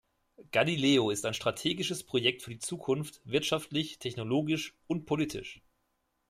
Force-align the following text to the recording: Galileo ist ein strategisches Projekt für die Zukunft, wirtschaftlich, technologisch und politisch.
Galileo 0.51 1.11
ist 1.11 1.27
ein 1.27 1.35
strategisches 1.35 2.03
Projekt 2.03 2.41
für 2.41 2.49
die 2.49 2.57
Zukunft, 2.57 3.21
wirtschaftlich, 3.23 3.99
technologisch 3.99 4.73
und 4.87 5.05
politisch. 5.05 5.61